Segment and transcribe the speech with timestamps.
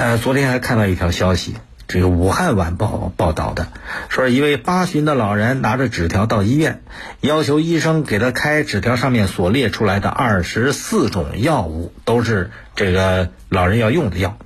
[0.00, 1.56] 呃，昨天还看到一条消息，
[1.86, 3.68] 这个武汉晚报报道的，
[4.08, 6.82] 说一位八旬的老人拿着纸条到医院，
[7.20, 14.38] 要求医生给他开纸条上面所列出来的二十四种药物，都是这个老人要用的药。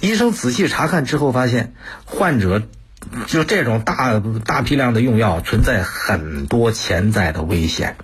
[0.00, 1.72] 医生仔细查看之后发现，
[2.04, 2.60] 患者
[3.26, 7.96] 就这种大大批量的用药存在很多潜在的危险。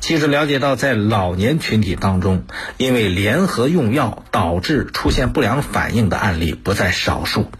[0.00, 2.44] 其实了解到，在老年群体当中，
[2.76, 7.50] 因为联合用药导致出现不良反应的案例不在少数。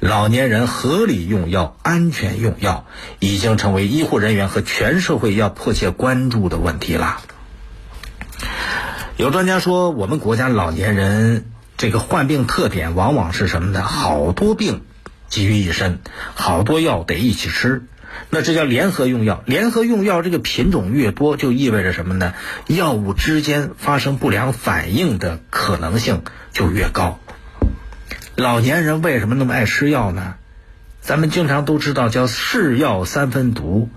[0.00, 2.86] 老年人合理用药、安全用药，
[3.18, 7.20] 已经成为医护人员和全社会要迫切关注的问题了。
[9.16, 13.82] 有专家说，我们国家老年人这个患病特点往往是什么呢？
[13.82, 14.82] 好多病
[15.28, 15.98] 集于一身，
[16.34, 17.84] 好多药得一起吃。
[18.30, 22.34] 那这叫联合用药，联合用药这个品种越多，就意味着什么呢？
[22.66, 26.22] 药物之间发生不良反应的可能性
[26.52, 27.20] 就越高。
[28.36, 30.34] 老年人为什么那么爱吃药呢？
[31.00, 33.88] 咱们经常都知道叫是药三分毒，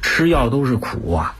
[0.00, 1.34] 吃药都是苦啊，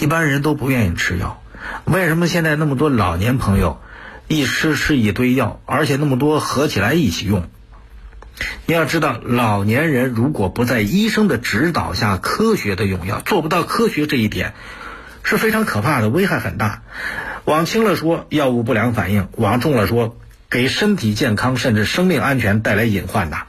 [0.00, 1.42] 一般人都不愿意吃药。
[1.84, 3.80] 为什么现在那么多老年朋友
[4.28, 7.48] 一吃吃一堆药，而且那么多合起来一起用？
[8.66, 14.54] 你要知道，老年人如果不在医生的指导下科学的用药，做不到科学这一点，
[15.22, 16.82] 是非常可怕的，危害很大。
[17.44, 20.16] 往轻了说，药物不良反应；往重了说，
[20.50, 23.44] 给身体健康甚至生命安全带来隐患呐。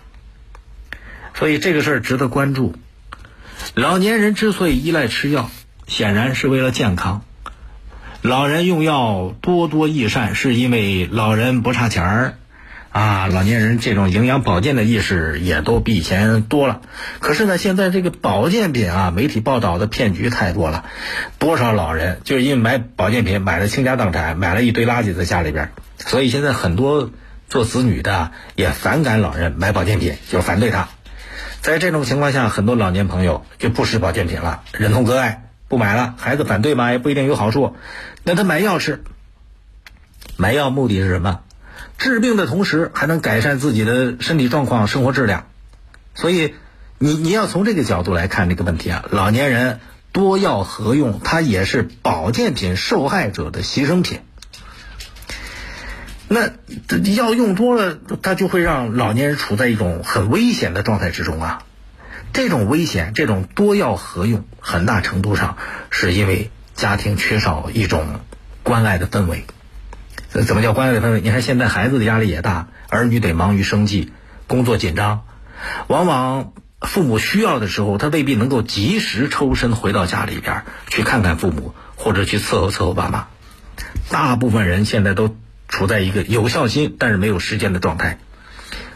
[1.34, 2.76] 所以这个事儿值得关注。
[3.74, 5.50] 老年人之所以依赖吃药，
[5.88, 7.24] 显然是为了健康。
[8.22, 12.38] 老人用药多多益善，是因为老人不差钱儿。
[12.96, 16.80] 啊，老年人这种营养保健的意识也都比以前多了。
[17.20, 20.86] 可是呢，现在这个保健品啊，媒体报道的骗局太多了。
[21.38, 25.72] 多少老人就是因为买保健品买的倾家荡产，买了一堆垃圾在家里边。
[25.98, 27.12] 所以现在很多
[27.50, 30.88] 做子女的也反感老人买保健品，就反对他。
[31.60, 36.16] 在这种情况下，很多老年朋友就不吃保健品了，忍痛割爱，不买了。
[36.18, 37.76] 孩子反对嘛，也不一定有好处。
[38.24, 39.04] 那他买药吃，
[40.38, 41.42] 买药目的是什么？
[41.98, 45.48] 治病的同时还能改善自己的身体状况、生活质量，
[46.14, 46.54] 所以
[46.98, 49.06] 你你要从这个角度来看这个问题啊。
[49.12, 49.80] 老年人
[50.12, 54.22] 多药合用，它也是保健品受害者的牺牲品。
[56.28, 56.50] 那
[57.16, 61.64] 药用多了，它就会让老年人处在一种很危险的状态之中啊。
[62.34, 65.58] 这种危险，这种多药合用，很大程度上
[65.90, 68.20] 是因为家庭缺少一种
[68.64, 69.46] 关爱的氛围。
[70.30, 71.22] 怎么叫关爱的氛围？
[71.22, 74.12] 你看现在孩子的压力也大，儿女得忙于生计，
[74.48, 75.26] 工作紧张，
[75.88, 83.28] 往往父母需要的时候，他未必能够及时抽身回到家里边去看看父母，或者去伺候伺候爸妈。
[84.10, 85.36] 大部分人现在都
[85.68, 88.20] 处在一个有孝心但是没有时间的状态，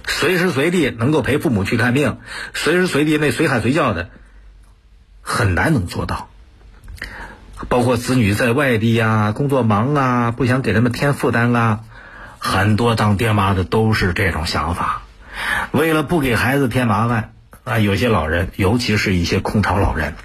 [0.05, 2.19] 随时随地能够陪父母去看病，
[2.53, 4.09] 随时随地那随喊随叫的，
[5.21, 6.28] 很难能做到。
[7.67, 11.81] 包括子女在外地呀，工作忙啊，不想给他们添负担啊，
[12.37, 15.01] 很多当爹妈的都是这种想法。
[15.71, 17.33] 为了不给孩子添麻烦
[17.65, 20.15] 啊，有些老人，尤其是一些空巢老人，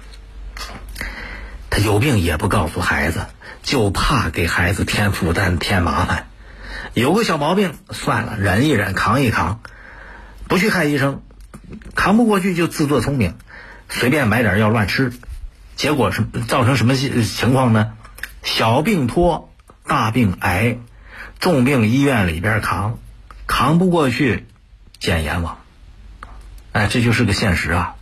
[1.69, 3.25] 他有病也不告诉孩子，
[3.61, 6.27] 就怕给孩子添负担、添麻烦。
[6.93, 9.59] 有个小毛病，算了，忍一忍，扛一扛，
[10.47, 11.21] 不去看医生，
[11.95, 13.35] 扛不过去就自作聪明，
[13.89, 15.11] 随便买点药乱吃。
[15.75, 17.93] 结果是造成什么情况呢？
[18.43, 19.51] 小病拖，
[19.85, 20.77] 大病挨，
[21.39, 22.97] 重病医院里边扛，
[23.45, 24.45] 扛不过去，
[24.99, 25.57] 见阎王。
[26.71, 27.95] 哎，这就是个现实啊。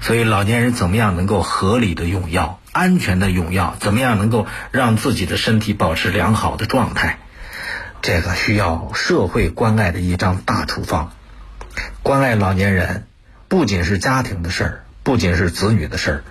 [0.00, 3.76] 所以老年人怎么样能够合理的用药、安全的用药？
[3.80, 7.18] 怎么样能够让自己的身体保持良好的状态？
[8.02, 11.12] 这个需要社会关爱的一张大处方。
[12.02, 13.06] 关爱老年人，
[13.48, 16.24] 不仅是家庭的事儿，不仅是子女的事儿。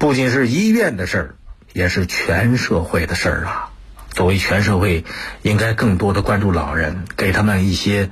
[0.00, 1.34] 不仅是医院的事儿，
[1.74, 3.70] 也是全社会的事儿啊！
[4.08, 5.04] 作为全社会，
[5.42, 8.08] 应该更多的关注老人，给他们一些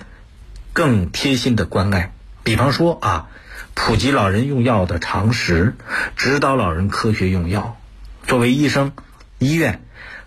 [0.75, 2.13] 更贴心的关爱。
[2.43, 3.29] 比方说啊，
[3.73, 5.77] 普及老人用药的常识，
[6.15, 7.79] 指导老人科学用药。
[8.27, 8.93] 作为医生，
[9.39, 9.83] 医院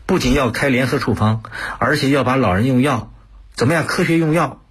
[0.08, 1.44] 不仅要开联合处方，
[1.78, 3.14] 而且要把老人用药
[3.54, 4.64] 怎么样科学用药，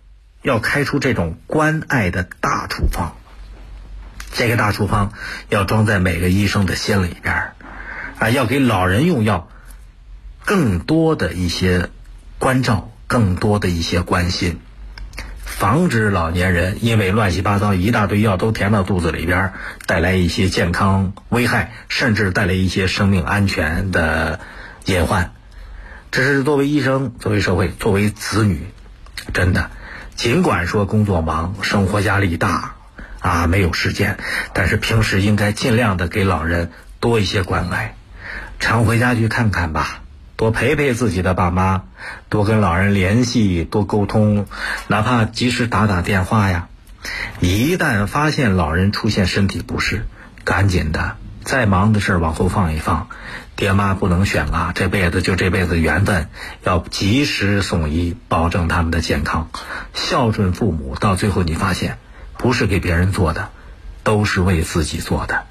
[0.43, 3.15] 要开出这种关爱的大处方。
[4.33, 5.13] 这个大处方
[5.49, 7.55] 要装在每个医生的心里边儿，
[8.19, 9.49] 啊，要给老人用药
[10.45, 11.91] 更多的一些
[12.39, 14.61] 关照，更多的一些关心，
[15.45, 19.53] 防止老年人因为乱七八糟一大堆药都填到肚子里边儿，
[19.87, 24.41] 带来一些健康危害，甚至带来一些生命安全的
[24.87, 25.33] 隐患。
[26.11, 28.67] 这是作为医生、作为社会、作为子女，
[29.33, 29.71] 真的，
[30.17, 32.75] 尽管说工作忙、生活压力大，
[33.21, 34.19] 啊，没有时间，
[34.53, 37.95] 但是平时应该尽量的给老人多一些关爱，
[38.59, 40.03] 常回家去看看吧，
[40.37, 41.83] 多陪陪自己的爸妈，
[42.29, 44.47] 多跟老人联系，多沟通，
[44.89, 46.69] 哪怕及时打打电话呀。
[47.41, 50.07] 一旦发现老人出现身体不适，
[50.45, 53.09] 赶紧的，再忙的事儿往后放一放。
[53.57, 56.29] 爹妈不能选啊，这辈子就这辈子缘分，
[56.65, 59.51] 要及时送医，保证他们的健康。
[59.93, 61.99] 孝顺父母，到最后你发现，
[62.41, 63.51] 不是给别人做的，
[64.03, 65.43] 都是为自己做的。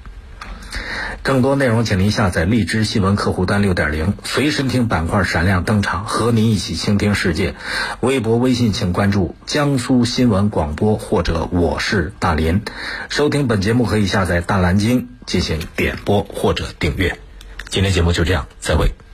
[1.22, 7.54] 更多内容，请您下载荔枝新闻客户端六点零，随身听板块闪亮登场，和您一起倾听世界。
[8.00, 12.62] 微博、微信请关注江苏新闻广播或者我是大林。
[13.08, 17.20] 收听本节目可以下载大蓝鲸进行点播或者订阅。
[17.68, 19.09] 今天节目就这样，再会。